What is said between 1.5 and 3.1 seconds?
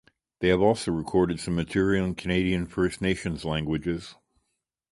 material in Canadian First